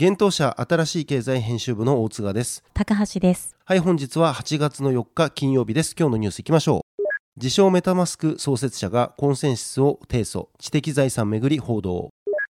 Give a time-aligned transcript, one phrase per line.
[0.00, 2.62] 現当社新しい経済編集部の大塚です。
[2.72, 3.56] 高橋です。
[3.64, 5.96] はい本日は8月の4日金曜日です。
[5.98, 7.02] 今日のニュースいきましょう。
[7.36, 10.50] 自称メタマスク創設者がコンセンシスを提訴。
[10.60, 12.10] 知的財産めぐり報道。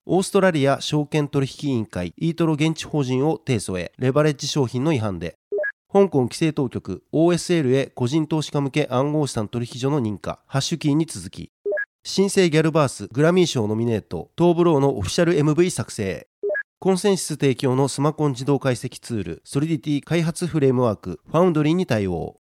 [0.07, 3.93] オーストラリア証券取引委員会イートロ現地法人を提訴へ。
[3.99, 5.37] レバレッジ商品の違反で。
[5.93, 10.41] 香港規制当局 OSL へ個人投資家向け暗号資産取引所の認可。
[10.49, 11.53] ハッシュキーに続き。
[12.03, 14.33] 新星ギャルバースグラミー賞ノミネート。
[14.35, 16.28] トーブローのオフィシャル MV 作成
[16.81, 22.37] コンセンシス提供のスマコン自動解析ツールソリディティ開発フレームワークファウンドリーに対応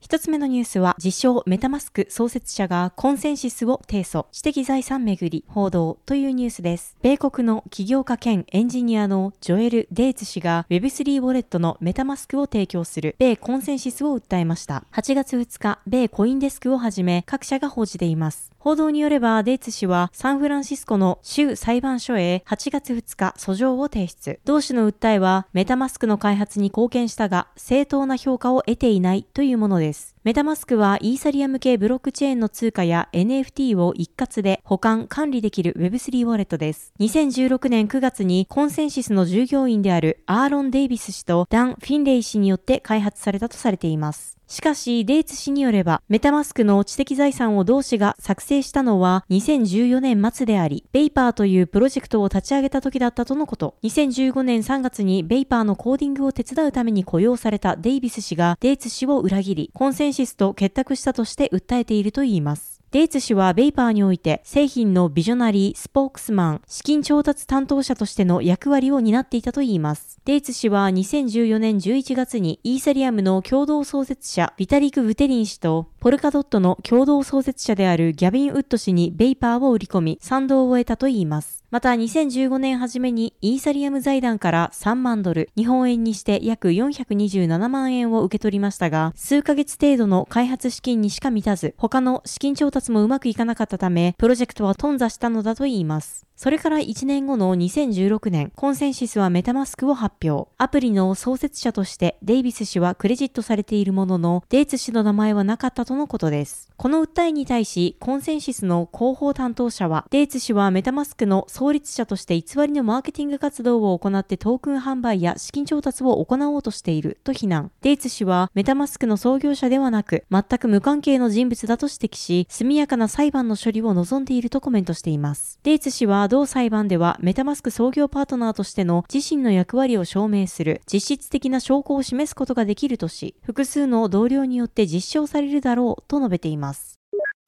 [0.00, 6.96] 一つ目のニュースは、自称メタマスク創設者がコンセンシスを提訴、知的財産めぐり報道というニュースです。
[7.02, 14.84] 米国の起業家兼エンジニアのジョエル・デイツ氏が Web3 ウォレットのメタマスクを提供する米コンセンシスを訴えました。
[14.92, 18.50] 8月2日、米コインデスクをはじめ各社が報じています。
[18.60, 24.38] 報道によれば、デイツ氏はサンフランシスコの州裁判所へ8月2日訴状を提出。
[24.44, 30.14] 同氏の訴えは、メタマスクの開発に貢献したが、正当な評価を得ていないというものです。
[30.24, 36.92] メタマスクはイーサリアム系ブロックチェーンの通貨や NFT を一括で保管、管理できる Web3 ウォレットです。
[37.00, 44.39] 2016年9月にコンセンシスの従業員であるアーロン・デイビス氏とダン・フィンレイ氏によって開発されたとされています。
[44.50, 53.76] しかし、デイツ氏によれば、メタマスクの知的財産を同氏が作成したのは2014年末であり、ベイパーというプロジェクトを立ち上げた時だったとのこと。
[53.84, 62.79] 2015年3月にベイパーのコーディングを手伝うために雇用されたデイビス氏がデイツ氏を裏切り、コンセンシスと結託したとして訴えているといいます。
[62.92, 70.18] デイツ氏はベイパーにおいて製品のビジョナリー、スポークスマン、資金調達担当者としての役割を担っていたといいます。
[70.24, 81.59] デイツ氏は2014年11月にイーサリアムの共同創設者ビタリク・ブテリン氏とポルカドットの共同創設者であるギャビン・ウッド氏にベイパーを売り込み賛同を得たといいます。
[81.70, 96.26] また2015年初めにイーサリアム財団から3万ドル、日本円にして約427万円を受け取りましたが、数ヶ月程度の開発資金にしか満たず、他の資金調達もうまくいかなかったため、プロジェクトは頓挫したのだといいます。
[96.42, 100.50] それから1年後の2016年、コンセンシスはメタマスクを発表。
[100.56, 106.70] アプリの創設者としてデイビス氏はクレジットされているものの、デイツ氏の名前はなかったとのことです。
[106.78, 117.70] この訴えに対し、コンセンシスの広報担当者は、デイツ氏はメタマスクの創立者として偽りのマーケティング活動を行ってトークン販売や資金調達を行おうとしていると非難。
[117.82, 125.58] デイツ氏はメタマスクの創業者ではなく、全く無関係の人物だと指摘し、速やかな裁判の処理を望んでいるとコメントしています。
[125.64, 137.00] デイツ氏は同裁判ではメタマスク創業パートナーとしての自身の役割を証明する実質的な証拠を示すことができるとし、複数の同僚によって実証されるだろうと述べています。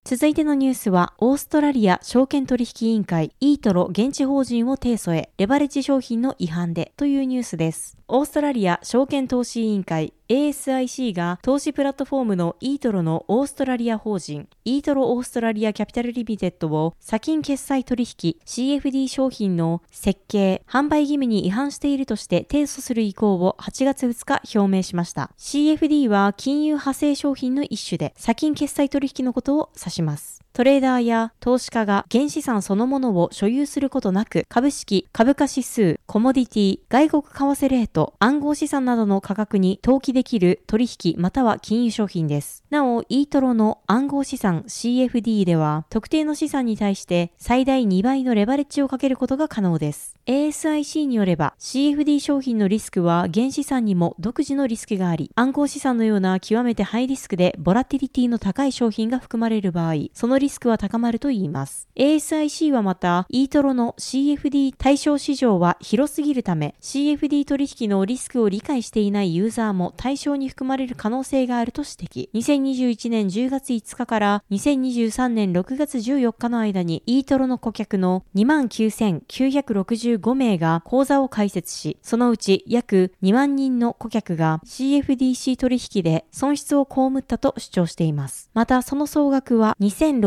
[0.05, 7.97] 続いてのニュースは、オーストラリア証券取引委員会、イートロ現地法人を提訴へ、レバレッジ商品の違反でというニュースです。
[8.09, 25.31] オーストラリア証券投資委員会、ASIC が投資プラットフォームのイートロのオーストラリア法人、イートロオーストラリアキャピタルリミテッドを先金決済取引 CFD 商品の設計、販売義務に違反しているとして提訴する意向を8月2日表明しました。
[25.37, 30.42] CFD は金融派生商品の一種で、差金決済取引のことを指します。
[30.55, 42.65] トレーダーや投資家が原資産そのものを所有することなく、株式、株価指数、コモディティ、外国為替レート、暗号資産などの価格に投機できる取引または金融商品です。
[42.69, 50.17] なお、イートロの暗号資産 CFD では、特定の資産に対して最大2倍のレバレッジをかけることが可能です。
[50.27, 61.89] ASIC によれば、CFD 商品のリスクは原資産にも独自のリスクがあり、暗号資産のような極めてハイリスクでボラティリティの高い商品が含まれる場合、そのリスクは高まると言います。
[61.97, 72.29] ASIC はまた、イートロの CFD 対象市場は広すぎるため、CFD 取引のリスクを理解していないユーザーも対象に含まれる可能性があると指摘。
[72.35, 88.51] 2021年10月5日から2023年6月14日の間に、イートロの顧客の29,965名が口座を開設し、そのうち約2万人の顧客が CFDC 取引で損失を被ったと主張しています。
[88.55, 89.77] また、その総額は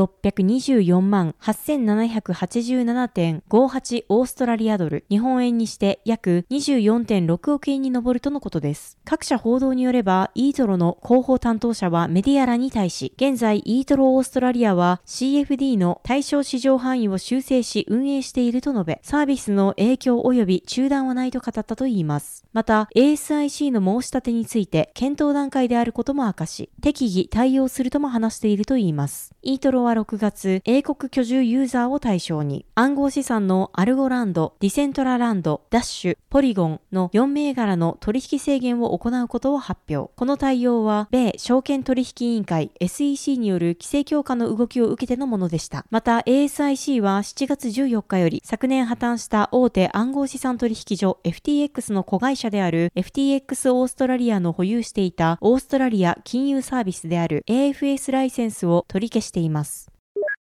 [0.05, 8.97] 624万8787.58オーストラリアドル、日本円にして約24.6億円に上るとのことです。
[9.05, 22.45] 各社報道によれば、イートロの広報担当者はメディアらに対し、現在イートロオーストラリアは CFD の対象市場範囲を修正し運営していると述べ、サービスの影響及び中断はないと語ったといいます。
[22.53, 29.33] また、ASIC の申し立てについて検討段階であることも明かし、適宜対応するとも話しているといいます。
[29.41, 40.11] イートロは6月、英国居住ユーザーを対象に、暗号資産のアルゴランド、ディセントラランド、ダッシュ、ポリゴンの4銘柄の取引制限を行うことを発表。
[40.15, 45.85] この対応は、米証券取引委員会 SEC による規制強化の動きを受けてのものでした。
[45.89, 59.84] また、ASIC は7月14日より昨年破綻した大手暗号資産取引所 FTX の子会社である FTX オーストラリアの保有していたオーストラリア金融サービスである AFS ライセンスを取り消しています。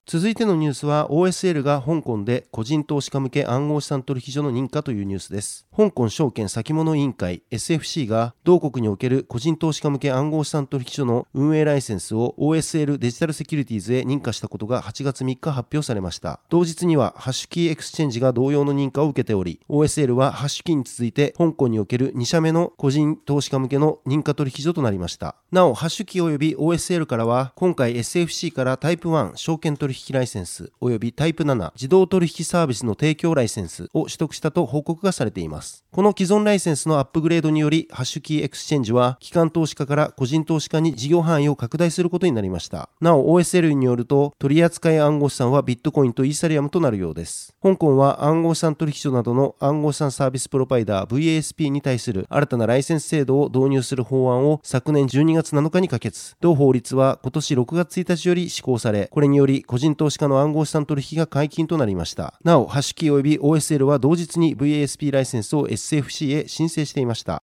[0.08, 5.66] 続いてのニュースは OSL が香港で個人投資家向け暗号資産取引所の認可というニュースです。
[5.76, 16.40] 香港証券先物委員会 SFC が同国における個人投資家向け暗号資産取引所の運営ライセンスを OSL デジタルセキュリティーズへ認可したことが8月3日発表されました。
[16.50, 25.36] 同日にはハッシュキーエクスチェンジが同様の認可を受けており、OSL はハッシュキーに続いて香港における2社目の個人投資家向けの認可取引所となりました。
[25.52, 35.86] なお、ハッシュキー及び OSL からは今回 SFC からタイプ1証券取引ライセンス及びタイプ7自動取引サービスの提供ライセンスを取得したと報告がされています。
[35.92, 42.90] この既存ライセンスのアップグレードにより、ハッシュキーエクスチェンジは、機関投資家から個人投資家に事業範囲を拡大することになりました。
[43.00, 47.56] なお、OSL によると、取扱い暗号資産はビットコインとイーサリアムとなるようです。
[47.62, 56.36] 香港は暗号資産取引所などの暗号資産サービスプロバイダー VASP に対する新たなライセンス制度を導入する法案を昨年12月7日に可決。
[56.42, 62.40] 同法律は今年6月1日より施行され、これにより個人投資家の暗号資産取引が解禁となりました。
[62.44, 67.44] なお、ハッシュキー及び OSL は同日に VASP ライセンスを SFC へ申請していました。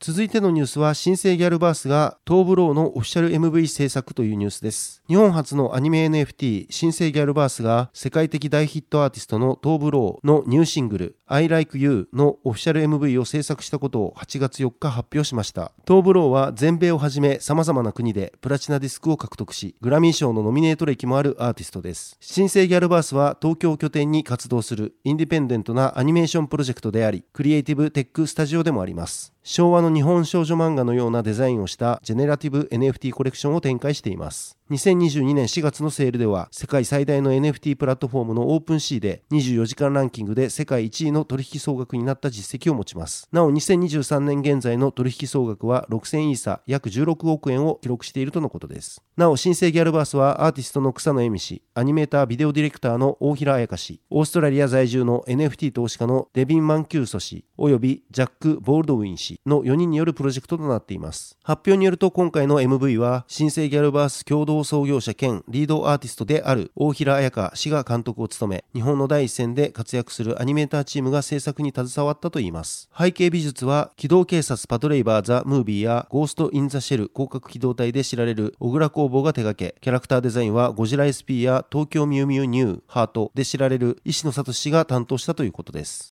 [0.00, 5.02] 続いてのニュースは、新生ギャルバースがトーブローのオフィシャル MV 制作というニュースです。
[5.08, 15.72] 日本初のアニメ NFT、新生ギャルバースが世界的大ヒットアーティストのトーブローのニューシングル I Like You のオフィシャル MV を制作したことを8月4日発表しました。
[15.84, 22.16] トーブローは全米をはじめ様々な国でプラチナディスクを獲得し、グラミー賞のノミネート歴もあるアーティストです。
[22.20, 29.34] 新生ギャルバースは東京拠点に活動するインディペンデントなアニメーションプロジェクトであり、クリエイティブテックスタジオでもあります。
[29.42, 34.57] 昭和の日本少女漫画のようなデザインをしたジェネラティブ NFT コレクションを展開しています。
[34.70, 43.26] 2022年4月のセールでは世界最大の NFT プラットフォームのオープンシーで24時間ランキングで世界1位の取引総額になった実績を持ちます。
[43.32, 49.02] なお2023年現在の取引総額は6000イーサ約16億円を記録しているとのことです。
[49.16, 61.38] なお新生ギャルバースはアーティストの草野恵美氏、アニメータービデオディレクターの大平彩香氏、オーストラリア在住の NFT 投資家のデビン・マンキューソ氏、およびジャック・ボールドウィン氏の4人によるプロジェクトとなっています。
[61.42, 72.88] 発表によると今回の MV は新生ギャルバース共同創業者兼リードアーティストである大平彩香氏が監督を務め、日本の第一線で活躍するアニメーターチームが制作に携わったといいます。
[72.96, 86.14] 背景美術は、機動警察パトレイバーザ・ムービーやゴースト・イン・ザ・シェル広角機動隊で知られる小倉工房が手掛け、キャラクターデザインはゴジラ SP や東京ミュウミュウニュー、ハートで知られる石野聡氏が担当したということです。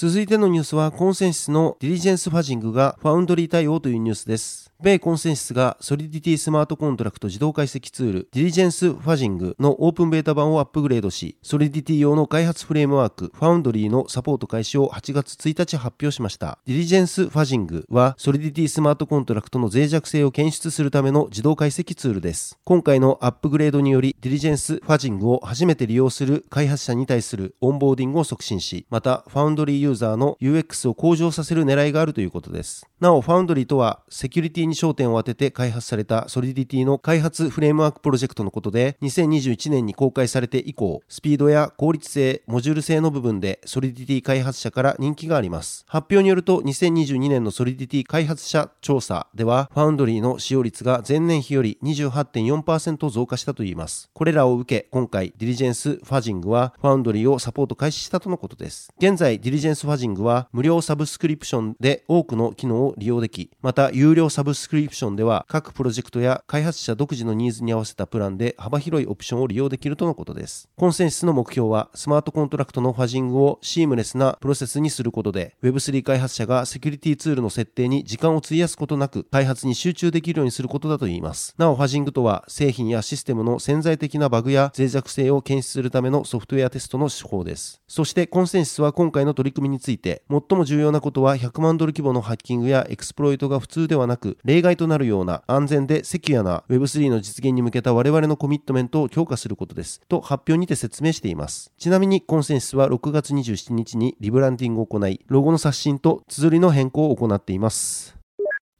[0.00, 4.72] 続いてのニュースは、コンセンシスのディリジェンスファジングがファウンドリー対応というニュースです。
[4.80, 16.60] 米コンセンシスがソリディティスマートコントラクト自動解析ツールディリジェンスファジングのオープンベータ版をアップグレードし、ソリディティ用の開発フレームワークファウンドリーのサポート開始を8月1日発表しました。
[16.64, 22.56] ディリジェンスファジングはソリディティスマートコントラクトの脆弱性を検出するための自動解析ツールです。
[22.62, 32.86] 今回のアップグレードによりディリジェンスファジングを初めて利用する開発者に対するオンボーディングを促進し、またファウンドリーユーザーの UX を向上させる狙いがあるということです。
[33.00, 45.84] なお、ファウンドリーとはセキュリティに焦点を当てて開発されたソリディティの開発フレームワークプロジェクトのことで、2021年に公開されて以降、スピードや効率性、モジュール性の部分でソリディティ開発者から人気があります。
[45.88, 54.10] 発表によると、2022年のソリディティ開発者調査では、ファウンドリーの使用率が前年比より28.4%増加したといいます。
[54.12, 58.92] これらを受け、今回、ディリジェンスファジングは、ファウンドリーをサポート開始したとのことです。
[58.98, 70.68] 現在、ディリジェンスファジングは、無料サブスクリプションで多くの機能を利用でき、また、有料サブスクリプションでは、各プロジェクトや開発者独自のニーズに合わせたプランで幅広いオプションを利用できるとのことです。
[70.76, 81.54] コンセンシスの目標は、スマートコントラクトのファジングをシームレスなプロセスにすることで、Web3 開発者がセキュリティツールの設定に時間を費やすことなく、開発に集中できるようにすることだといいます。
[81.56, 87.80] なお、ファジングとは、製品やシステムの潜在的なバグや脆弱性を検出するためのソフトウェアテストの手法です。
[87.86, 100.00] そして、コンセンシスは今回の取り組みについて、最も重要なことは100万ドル規模のハッキングやエクスプロイトが普通ではなく、例外となるような安全でセキュアな Web3 の実現に向けた我々のコミットメントを強化することです。
[100.08, 101.70] と発表にて説明しています。
[101.76, 108.17] ちなみにコンセンシスは6月27日にリブランディングを行い、ロゴの刷新と綴りの変更を行っています。